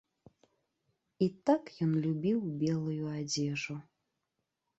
[1.25, 3.79] І так ён любіў белую адзежу.